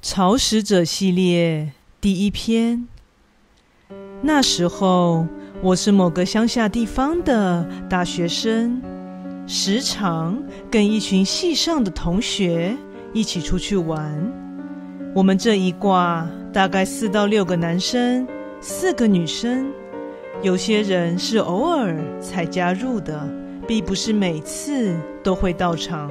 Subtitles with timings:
[0.00, 2.86] 草食者系列第一篇。
[4.22, 5.26] 那时候，
[5.60, 8.80] 我是某个乡下地方的大学生，
[9.46, 12.76] 时常跟一群系上的同学
[13.12, 14.32] 一起出去玩。
[15.14, 18.26] 我们这一挂大概四到六个男生，
[18.60, 19.66] 四个女生。
[20.42, 23.28] 有些人是偶尔才加入的，
[23.66, 24.94] 并不是每次
[25.24, 26.08] 都会到场。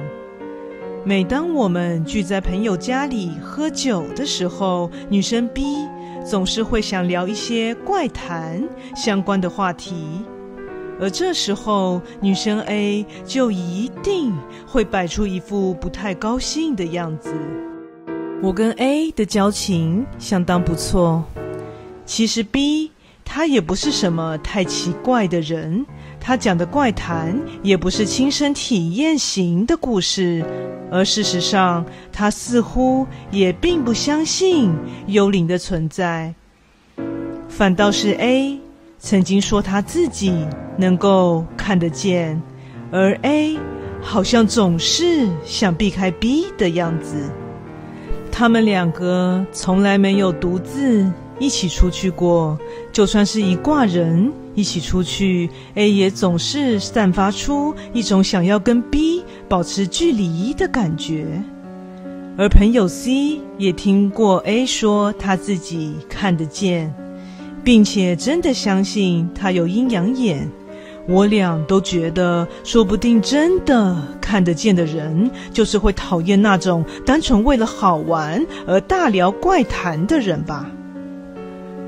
[1.06, 5.62] 每当我们聚在朋友家里喝酒的时候，女生 B
[6.26, 8.66] 总是会想聊一些怪谈
[8.96, 9.94] 相关的话题，
[10.98, 14.32] 而这时候女生 A 就一定
[14.66, 17.34] 会摆出一副不太高兴的样子。
[18.42, 21.22] 我跟 A 的交情相当不错，
[22.06, 22.92] 其实 B
[23.24, 25.84] 他也不是什么太奇怪的人。
[26.26, 30.42] 他讲的怪谈也不是亲身体验型的故事，
[30.90, 34.72] 而事实上，他似乎也并不相信
[35.06, 36.34] 幽灵的存在。
[37.46, 38.58] 反倒是 A
[38.98, 40.32] 曾经说他自己
[40.78, 42.40] 能够看得见，
[42.90, 43.58] 而 A
[44.00, 47.30] 好像总是想避开 B 的样子。
[48.32, 51.06] 他们两个从来没有独自
[51.38, 52.58] 一起出去过，
[52.94, 54.32] 就算是一挂人。
[54.54, 61.26] 一起出去，A 也总是散发出一种想要跟 B 保持距离的感觉。
[62.36, 66.94] 而朋友 C 也听过 A 说他自己看得见，
[67.64, 70.48] 并且真的相信他有阴阳眼。
[71.06, 80.70] 我俩都觉得，说不定真的看得见的人，就是会讨厌那种单纯为了好玩而大聊怪谈的人吧。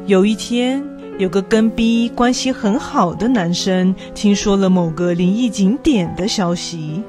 [0.06, 0.95] 有一天。
[1.18, 7.02] 有个跟 B 关系很好的男生听说了某个灵异景点的消息，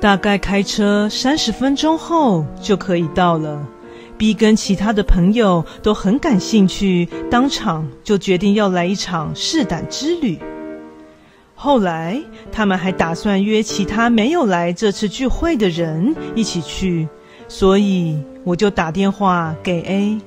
[0.00, 3.66] 大概开车三十分钟后就可以到了。
[4.16, 10.38] B 跟其他的朋友都很感兴趣，当场就决定要来一场试胆之旅。
[11.56, 12.20] 后来
[12.52, 17.08] 他们还打算约其他没有来这次聚会的人一起去，
[17.48, 20.18] 所以我就打电话给 A。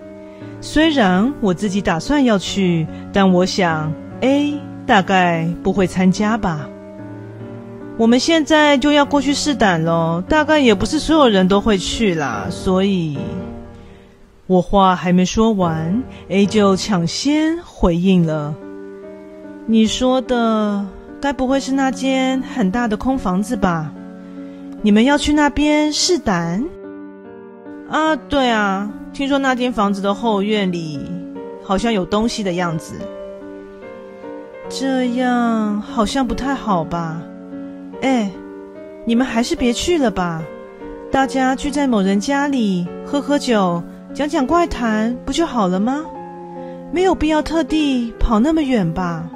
[0.60, 3.92] 虽然我自己打算要去，但我想
[4.22, 6.68] A 大概不会参加吧。
[7.98, 12.48] 我们现在就要过去试胆咯，大概也不是所有人都会去啦。
[12.50, 13.18] 所以，
[14.48, 18.56] 我话还没说完，A 就抢先回应了
[19.68, 20.86] ：“你说的
[21.20, 23.92] 该不会是那间很大的空房子吧？
[24.82, 26.64] 你们要去那边试胆？”
[27.90, 28.90] 啊，对啊。
[29.14, 31.00] 听说那间房子的后院里
[31.64, 32.96] 好像有东西的样子，
[34.70, 37.22] 这样好像不太好吧？
[38.02, 38.32] 哎，
[39.06, 40.42] 你们还是别去了吧。
[41.12, 43.84] 大家聚在某人家里喝喝酒，
[44.14, 46.06] 讲讲怪谈，不就好了吗？
[46.94, 49.30] 没有必要特地跑那么远吧？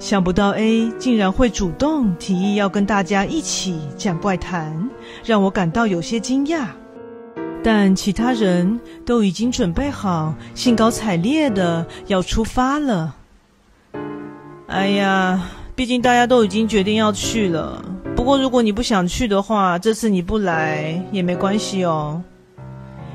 [0.00, 4.90] 想不到 A 竟然会主动提议要跟大家一起讲怪谈，
[5.24, 6.66] 让我感到有些惊讶。
[7.64, 13.14] 但其他人都已经准备好，兴高采烈的要出发了。
[14.66, 15.40] 哎呀，
[15.76, 17.84] 毕竟大家都已经决定要去了。
[18.16, 22.22] 不过如果你不想去的话，这次你不来也没关系哦。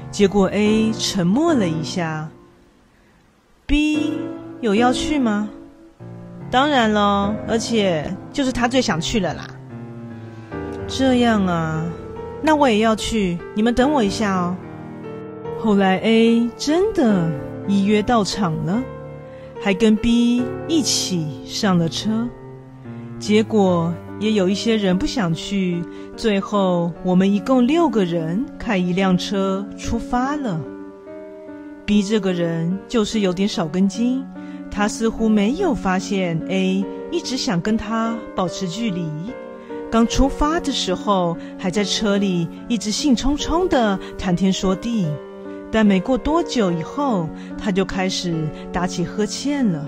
[0.09, 2.29] 结果 A 沉默了一下。
[3.65, 4.13] B
[4.61, 5.49] 有要去吗？
[6.49, 9.45] 当然了，而且就是他最想去了啦。
[10.87, 11.83] 这样啊。
[12.47, 14.55] 那我也要去，你们等我一下哦。
[15.59, 17.29] 后来 A 真的
[17.67, 18.81] 依约到场了，
[19.61, 22.25] 还跟 B 一起上了车。
[23.19, 25.83] 结果也有一些人不想去，
[26.15, 30.57] 最后我们一共六个人开一辆车出发了。
[31.85, 34.25] B 这个人就是有点少根筋，
[34.71, 39.05] 他似乎没有发现 A 一直想跟他保持距离。
[39.89, 45.07] 刚出发的时候，还在车里一直兴冲冲的谈天说地，
[45.71, 48.35] 但没过多久以后，他就开始
[48.71, 49.85] 打起呵欠了。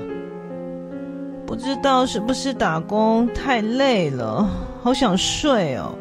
[1.46, 4.48] 不知道是不是打工太累了，
[4.82, 5.94] 好想睡哦。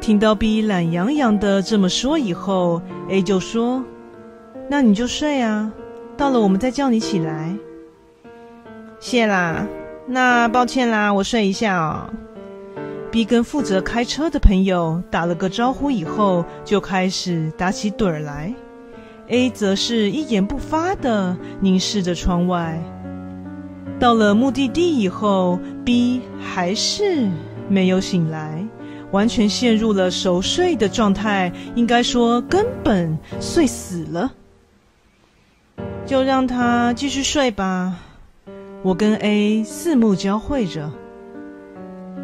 [0.00, 3.82] 听到 B 懒洋洋的这么说以后，A 就说
[4.68, 5.72] ：“那你就睡啊，
[6.16, 7.56] 到了我们再叫你起来。”
[9.00, 9.66] 谢啦，
[10.06, 12.10] 那抱歉啦，我睡一下哦。
[13.14, 18.52] B 跟负责开车的朋友打了个招呼以后，就开始打起盹儿来。
[19.28, 22.76] A 则是一言不发地凝视着窗外。
[24.00, 27.30] 到了目的地以后，B 还是
[27.68, 28.66] 没有醒来。
[29.12, 34.32] 完全陷入了熟睡的状态，应该说根本睡死了。
[36.04, 37.96] 就让他继续睡吧。
[38.82, 40.90] 我跟 A 四目交汇着，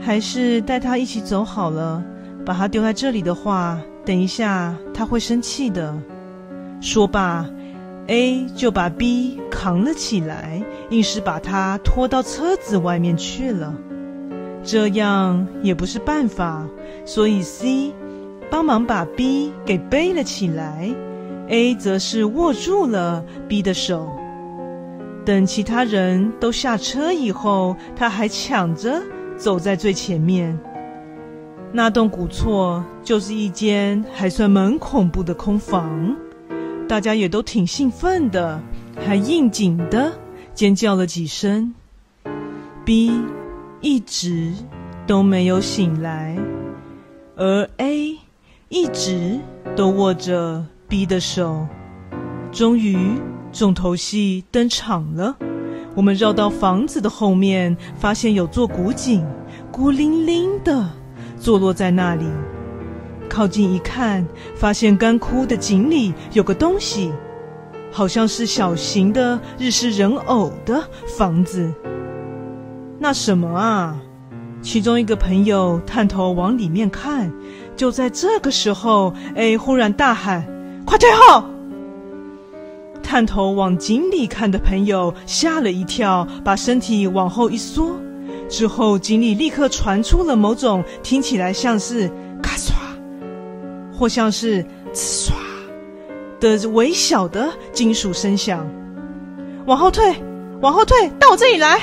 [0.01, 2.03] 还是带他一起走好了。
[2.45, 5.95] 把他丢在这里的话，等一下他会生气的。
[6.81, 7.47] 说罢
[8.07, 13.75] ，A 就把 B 扛了起来，硬是把他拖到车子外面去了。
[14.65, 16.67] 这样也不是办法，
[17.05, 17.93] 所以 C
[18.51, 20.91] 帮忙把 B 给背了起来。
[21.49, 24.09] A 则是握住了 B 的手，
[25.25, 29.03] 等其他人都下车以后，他还抢着
[29.41, 30.57] 走在最前面。
[31.73, 36.15] 那栋古厝就是一间还算蛮恐怖的空房，
[36.87, 38.61] 大家也都挺兴奋的，
[39.03, 40.13] 还应景的
[40.53, 41.75] 尖叫了几声。
[42.85, 43.13] B
[43.81, 44.53] 一直
[45.07, 46.37] 都没有醒来，
[47.37, 48.19] 而 A
[48.69, 49.41] 一直
[49.75, 50.67] 都握着。
[50.87, 51.69] B 的手，
[52.51, 52.99] 终于
[53.53, 55.37] 重头戏登场了。
[55.95, 59.27] 我们绕到房子的后面，发现有座古井，
[59.73, 60.89] 孤零零的
[61.39, 62.25] 坐落在那里。
[63.29, 64.27] 靠近一看，
[64.57, 67.13] 发现干枯的井里有个东西，
[67.93, 70.83] 好像是小型的日式人偶的
[71.19, 71.73] 房子。
[72.99, 73.97] 那什么啊？
[74.63, 77.33] 其中一个朋友探头往里面看，
[77.75, 80.47] 就在这个时候，A 忽然大喊。
[80.85, 81.45] 快退后！
[83.11, 87.97] 探头往井里看的朋友吓了一跳，把身体往后一缩。
[88.49, 92.09] 之后，井里立刻传出了某种听起来像是
[92.41, 92.71] 咔唰，
[93.93, 94.65] 或像是
[94.95, 95.33] 呲唰
[96.39, 98.65] 的微小的金属声响。
[99.67, 100.15] 往后退，
[100.61, 101.81] 往后退，到我这里来！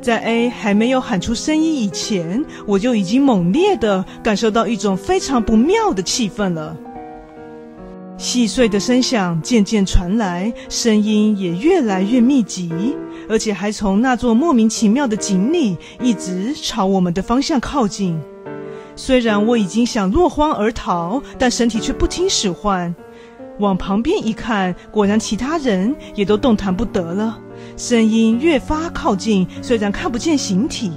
[0.00, 6.74] 在 A 还没有喊出声音以前，我就已经猛烈地感受到一种非常不妙的气氛了。
[8.20, 12.70] 细碎的声响渐渐传来，声音也越来越密集，
[13.30, 18.20] 而且还从那座莫名其妙的井里一直朝我们的方向靠近。
[18.94, 22.94] 虽然我已经想落荒而逃，但身体却不听使唤。
[23.58, 27.38] 往旁边一看，果然其他人也都动弹不得了。
[27.78, 30.92] 声音越发靠近，虽然看不见形体，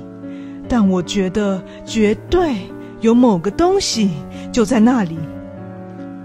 [0.67, 2.53] 但我觉得绝对
[2.99, 4.11] 有某个东西
[4.51, 5.17] 就在那里。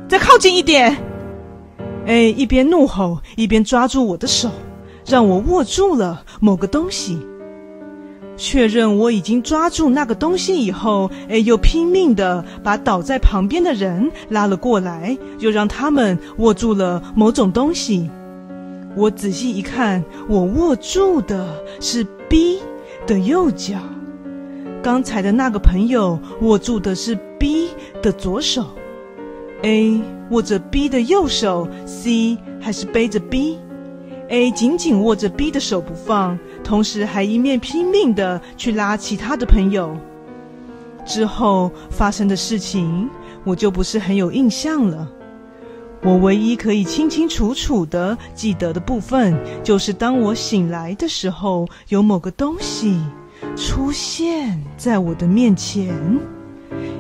[0.09, 0.97] 再靠近一点
[2.07, 4.51] ！A 一边怒吼，一边抓住我的手，
[5.07, 7.19] 让我握住了某个东西。
[8.39, 18.09] 确认我已经抓住那个东西以后，A 又拼命地把倒在旁边的人拉了过来，又让他们握住了某种东西。
[18.97, 21.47] 我仔细一看，我握住的
[21.81, 22.61] 是 B
[23.07, 23.77] 的右脚，
[24.83, 27.69] 刚才的那个朋友握住的是 B
[28.01, 28.65] 的左手。
[29.63, 30.01] A
[30.31, 33.59] 握着 B 的右手，C 还是背着 B。
[34.29, 39.97] A 紧紧握着 B 的手不放，同时还一面拼命的去拉其他的朋友。
[41.07, 43.09] 之后发生的事情，
[43.43, 45.09] 我就不是很有印象了。
[46.03, 49.35] 我唯一可以清清楚楚的记得的部分，
[49.65, 53.01] 就是当我醒来的时候，有某个东西
[53.57, 55.97] 出现在我的面前，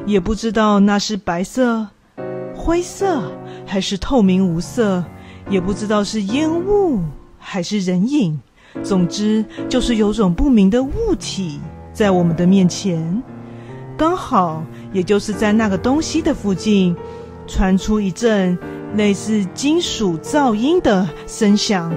[0.06, 1.86] 也不知道那是白色。
[2.68, 3.22] 灰色
[3.64, 5.02] 还是透明无色，
[5.48, 7.00] 也不知道是烟雾
[7.38, 8.38] 还是人影。
[8.82, 11.58] 总之，就是有种不明的物体
[11.94, 13.22] 在我们的面前。
[13.96, 16.94] 刚好，也就是在那个东西的附近，
[17.46, 18.58] 传出一阵
[18.96, 21.90] 类似金属噪音的声响，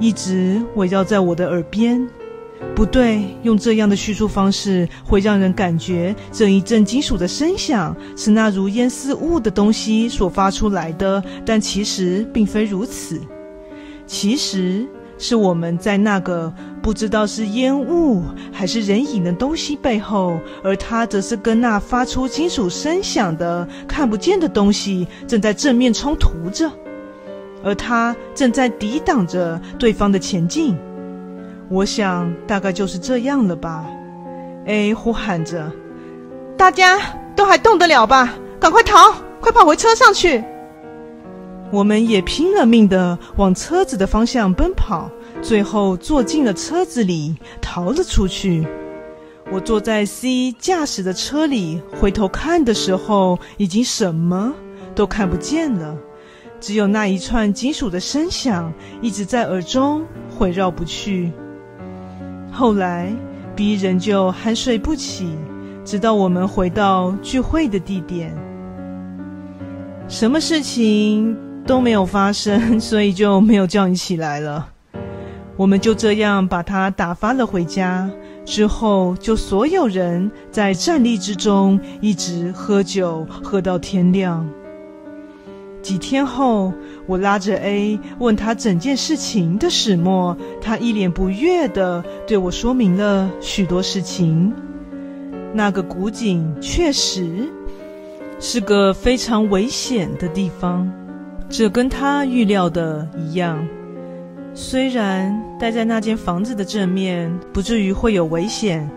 [0.00, 2.04] 一直围绕在我的耳边。
[2.74, 13.20] 不对，用这样的叙述方式会让人感觉这一阵金属的声响是那如烟似雾的东西所发出来的，但其实并非如此。
[14.06, 14.86] 其实
[15.18, 16.52] 是我们在那个
[16.82, 26.70] 不知道是烟雾还是人影的东西背后，而它则是跟那发出金属声响的看不见的东西正在正面冲突着，
[27.62, 30.74] 而它正在抵挡着对方的前进。
[31.70, 33.86] 我想大概就是这样了吧。
[34.66, 35.70] A 呼喊着
[36.58, 36.98] ：“大家
[37.36, 38.34] 都还动得了吧？
[38.58, 40.42] 赶快逃，快跑回车上去！”
[41.70, 45.08] 我们也拼了命地往车子的方向奔跑，
[45.40, 48.66] 最后坐进了车子里，逃了出去。
[49.52, 54.52] 我坐在 C 驾驶的车里，回头看的时候，已经什么
[54.96, 55.96] 都看不见了，
[56.60, 60.04] 只有那一串金属的声响一直在耳中
[60.36, 61.30] 回绕不去。
[62.60, 63.10] 后来
[63.56, 65.34] ，B 仍旧酣睡不起，
[65.82, 68.36] 直到我们回到聚会的地点。
[70.08, 71.34] 什么事情
[71.66, 74.68] 都没有发生，所以就没有叫你起来了。
[75.56, 78.10] 我们就这样把他打发了回家。
[78.44, 84.46] 之后，就所有人在站立之中一直喝酒，喝到天亮。
[85.80, 86.74] 几天后，
[87.10, 94.54] 我拉着 A 问他整件事情的始末，他一脸不悦地对我说明了许多事情。
[95.52, 97.48] 那个古井确实
[98.38, 100.88] 是个非常危险的地方，
[101.48, 103.66] 这跟他预料的一样。
[104.54, 108.88] 虽然待在那间房子的正面不至于会有危险，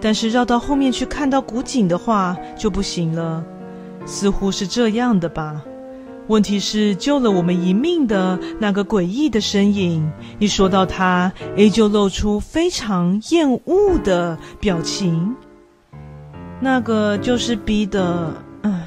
[0.00, 3.44] 但是绕到后面去看到古井的话就不行了。
[4.06, 5.62] 似乎是这样的吧？
[6.30, 10.08] 问题是救了我们一命的那个诡异的身影，
[10.38, 15.34] 一说到他，A 就露出非常厌恶的表情。
[16.60, 18.32] 那个就是 B 的，
[18.62, 18.80] 嗯，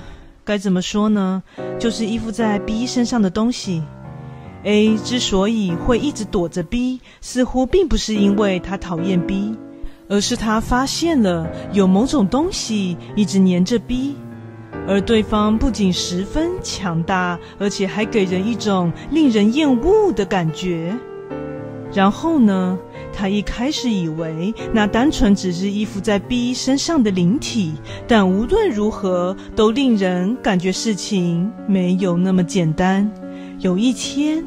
[0.46, 1.44] 该怎么说呢？
[1.78, 3.84] 就是依附在 B 身上的东西。
[4.64, 9.54] A 之所以会一直躲着 B，似乎并不是因为他讨厌 B，
[10.08, 14.16] 而是他发现了有某种东西一直黏着 B，
[14.88, 20.94] 而对方不仅十分强大，而且还给人一种令人厌恶的感觉。
[21.94, 22.78] 然后呢，
[23.14, 27.74] 他一开始以为那单纯只是依附在 B 身上的灵体，
[28.08, 33.10] 但无论如何都令人感觉事情没有那么简单。
[33.60, 34.44] 有一天，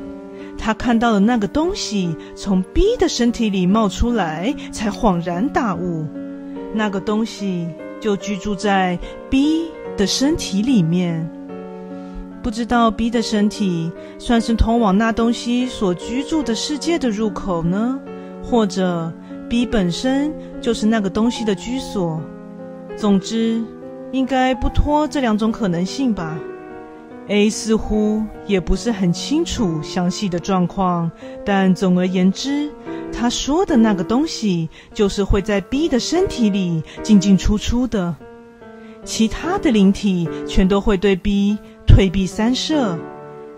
[0.59, 6.05] 他看到了那个东西从 B 的身体里冒出来，才恍然大悟，
[6.75, 7.69] 那个东西
[8.00, 8.99] 就居住在
[9.31, 9.66] B
[9.97, 11.29] 的身体里面。
[12.43, 17.99] 不知道 B 的身体算是通往那东西所居住的世界的入口呢，
[18.41, 19.12] 或者
[19.49, 22.21] B 本身就是那个东西的居所？
[22.97, 23.61] 总之，
[24.12, 26.38] 应该不脱这两种可能性吧。
[27.29, 31.11] A 似乎也不是很清楚详细的状况，
[31.45, 32.71] 但总而言之，
[33.12, 38.15] 他说的那个东西就是会在 B 的身体里进进出出的，
[39.07, 42.99] 其他的灵体全都会对 B 退避三舍。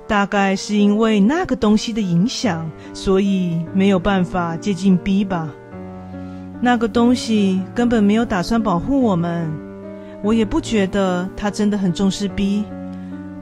[0.06, 5.52] 大概是因为那个东西的影响，所以没有办法接近 B 吧。
[6.60, 9.50] 那个东西根本没有打算保护我们，
[10.22, 12.64] 我也不觉得他真的很重视 B。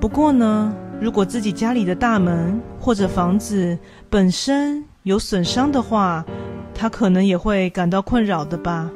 [0.00, 3.78] 不过呢，如果自己家里的大门或者房子
[4.10, 6.24] 本身有损伤的话，
[6.74, 8.90] 他可能也会感到困扰的吧，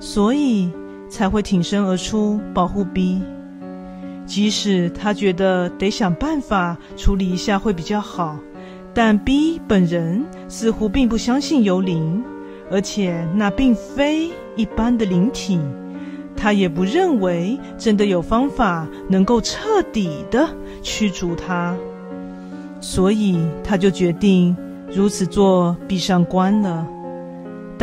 [0.00, 0.70] 所以
[1.12, 3.20] 才会挺身而出保护 B。
[4.24, 8.38] 即使他觉得得想办法处理一下会比较好，
[8.94, 12.24] 但 B 本人似乎并不相信幽灵，
[12.70, 15.60] 而且那并非一般的灵体。
[16.34, 20.48] 他也不认为真的有方法能够彻底的
[20.82, 21.76] 驱逐他，
[22.80, 24.56] 所以他就决定
[24.90, 26.86] 如此做，闭上关了。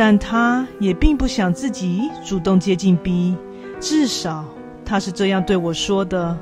[0.02, 3.36] 但他也并不想自己主动接近 B，
[3.80, 4.46] 至少
[4.82, 6.38] 他是这样对我说的。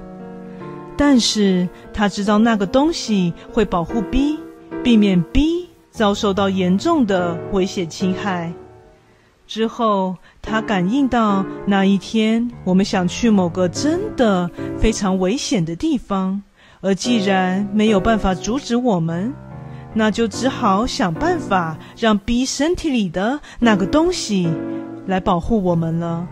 [0.96, 4.38] 但是他知道那个东西会保护 B，
[4.84, 8.52] 避免 B 遭受到严重的危险侵害。
[9.48, 14.48] 之后，他感应到那一天我们想去某个真的
[14.78, 16.40] 非常危险的地方，
[16.80, 19.34] 而既然没有办法阻止我们，
[19.98, 24.48] 那就只好想办法让 B 身体里的那个东西
[25.06, 26.24] 来保护我们了。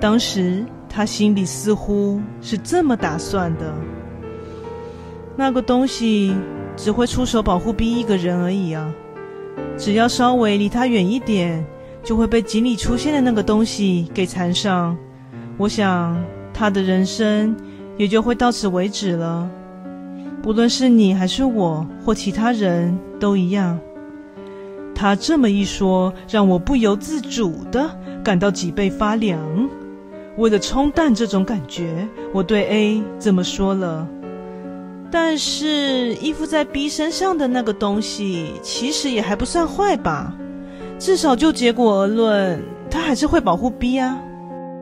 [0.00, 3.74] 当时他心里似乎是这么打算的：
[5.36, 6.36] 那个东西
[6.76, 8.94] 只会出手保护 B 一个人而已啊，
[9.76, 11.66] 只要稍微离他远一点。
[12.04, 14.96] 就会被井里出现的那个东西给缠上，
[15.58, 16.16] 我想
[16.54, 17.54] 他的人生
[17.98, 19.50] 也就会到此为止了。
[20.42, 23.78] 不论是你还是我或其他人都一样。
[24.94, 27.88] 他这么一说，让我不由自主的
[28.24, 29.38] 感到脊背发凉。
[30.36, 34.08] 为了冲淡这种感觉，我对 A 这么说了。
[35.10, 40.34] 但是依附在 B 身上的那个东西，其实也还不算坏吧？
[40.98, 44.20] 至少就结果而论，他还是会保护 B 啊！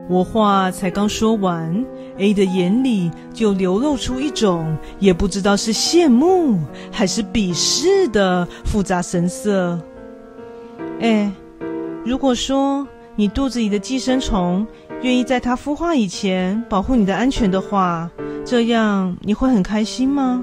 [0.09, 1.85] 我话才刚说完
[2.17, 6.59] ，A 的眼里就流露出一种也不知道是羡慕
[6.91, 9.79] 还是鄙视的复杂神色。
[11.01, 11.31] 哎，
[12.05, 14.65] 如果说你肚子里的寄生虫
[15.01, 18.09] 愿意在它孵化以前保护你的安全的话，
[18.45, 20.41] 这样你会很开心吗？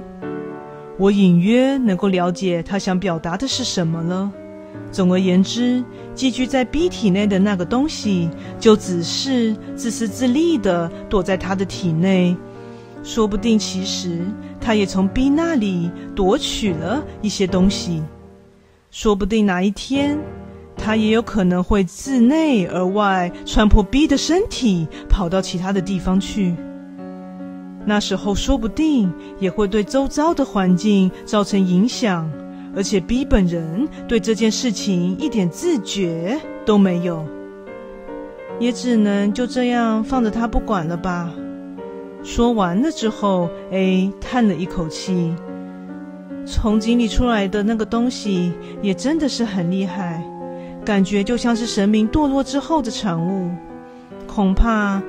[0.99, 4.31] 我隐约能够了解他想表达的是什么了。
[4.91, 5.83] 总而言之，
[6.15, 12.37] 寄居在 B 体内的那个东西，就只是自私自利的躲在他的体内。
[13.03, 14.21] 说不定其实
[14.61, 18.03] 他也从 B 那里夺取了一些东西。
[18.91, 20.17] 说不定哪一天，
[20.77, 26.55] 他也有可能会自内而外穿破 B 的身体，跑到其他的地方去。
[27.85, 32.31] 那时候，说不定也会对周遭的环境造成影响。
[32.77, 37.25] 而且 B 本人对这件事情一点自觉都没有，
[38.59, 41.33] 也只能就这样放着他不管了吧。
[42.23, 45.35] 说完了之后，A 叹了一口气。
[46.47, 48.53] 从井里出来的那个东西
[48.83, 50.23] 也真的是很厉害，
[50.85, 53.51] 感觉就像是神明堕落之后的产物。
[54.27, 55.01] 恐怕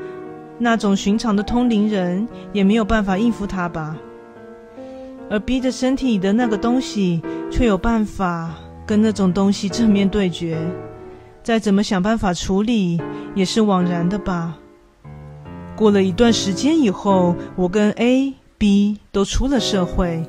[0.58, 3.98] 那种寻常的通灵人也没有办法应付他吧。
[5.30, 8.54] 而 B 的身体里的那个东西，却有办法
[8.86, 10.58] 跟那种东西正面对决，
[11.44, 13.02] 再怎么想办法处理，
[13.34, 14.58] 也是枉然的吧。
[15.76, 20.24] 过了一段时间以后，我跟 A、B 都出了社会，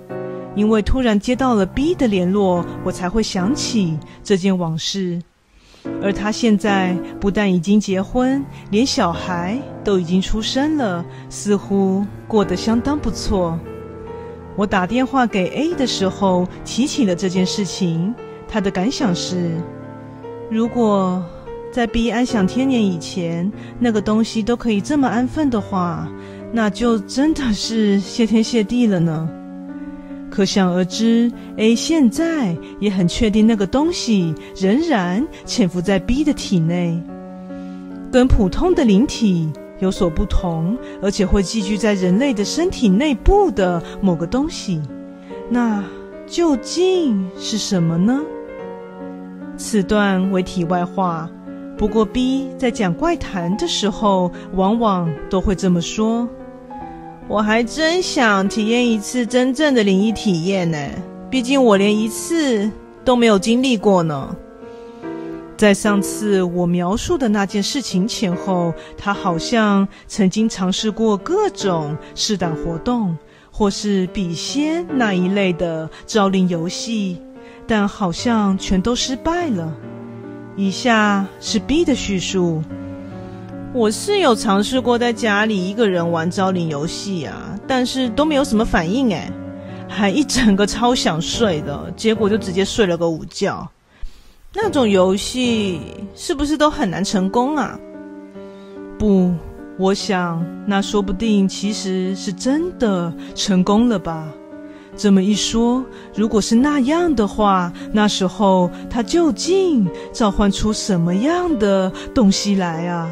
[0.54, 5.22] 因为突然接到了 B 的联络，我才会想起这件往事。
[6.02, 13.56] 而他现在不但已经结婚，连小孩都已经出生了，似乎过得相当不错。
[14.56, 18.14] 我打电话给 A 的时候，提起了这件事情。
[18.48, 19.50] 他的感想是：
[20.50, 21.22] 如果
[21.72, 26.08] 在 B 安享天年以前，那个东西都可以这么安分的话，
[26.52, 29.28] 那就真的是谢天谢地了呢。
[30.30, 36.98] 可想而知，A 现在也很确定那个东西仍然潜伏在 B 的体内，
[38.10, 39.50] 跟普通的灵体。
[39.78, 44.80] 有所不同，而且会寄居在人类的身体内部的某个东西，
[45.50, 45.84] 那
[46.26, 48.20] 究竟是什么呢？
[49.56, 51.28] 此段为题外话。
[51.78, 56.26] 不过 B 在讲怪谈的时候，往往都会这么说。
[57.28, 60.78] 我还真想体验一次真正的灵异体验呢，
[61.28, 62.70] 毕竟我连一次
[63.04, 64.34] 都没有经历过呢。
[65.56, 73.16] 在上次我描述的那件事情前后，他好像曾经尝试过各种试胆活动，
[73.50, 77.22] 或是笔仙那一类的招灵游戏，
[77.66, 79.72] 但好像全都失败了。
[80.56, 82.62] 以下是 B 的叙述：
[83.72, 89.32] 我是有尝试过在家里一个人玩招灵游戏啊，但是都没有什么反应诶，
[89.88, 93.66] 还一整个超想睡的，结果就直接睡了个午觉。
[94.56, 95.78] 那种游戏
[96.14, 97.78] 是不是都很难成功啊？
[98.98, 99.30] 不，
[99.78, 104.26] 我想那说不定其实是真的成功了吧。
[104.96, 113.10] 这么一说，如果是那样的话，那时候他究竟召唤出什么样的东西来啊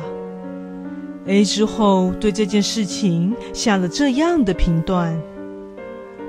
[1.27, 5.15] ？A 之后对这件事情下了这样的评断，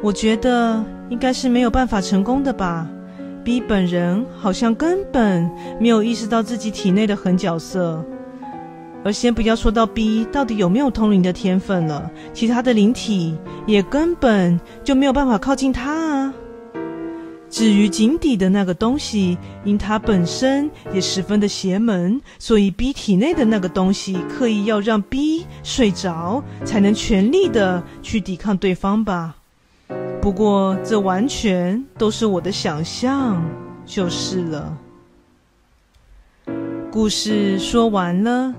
[0.04, 2.86] 我觉得应该是没有办法成功的吧。
[3.46, 5.48] B 本人好像根本
[5.80, 8.04] 没有意识到自己体内的狠角色，
[9.04, 16.34] 而先不要说到 B 到底有没有通灵的天分了，其他的灵体也根本就没有办法靠近他啊。
[17.48, 29.36] 至于井底的那个东西，因它本身也十分的邪门，所以 B 体内的那个东西刻意要让 B 睡着，才能全力的去抵抗对方吧。
[30.26, 33.40] 不过，这完全都是我的想象，
[33.86, 34.76] 就是了。
[36.92, 38.52] 故事说完了，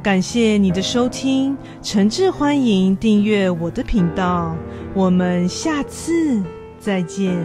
[0.00, 4.56] 感谢你的收听，诚挚欢迎订阅我的频道，
[4.94, 6.40] 我们下次
[6.78, 7.36] 再见。